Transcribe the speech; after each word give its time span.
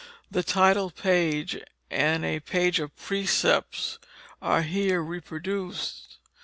The 0.31 0.41
title 0.41 0.89
page 0.89 1.59
and 1.91 2.25
a 2.25 2.39
page 2.39 2.79
of 2.79 2.89
the 2.95 2.99
precepts 3.03 3.99
are 4.41 4.63
here 4.63 4.99
reproduced. 4.99 6.17